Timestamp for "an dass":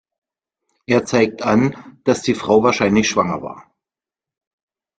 1.45-2.23